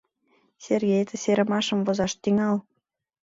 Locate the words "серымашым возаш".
1.23-2.13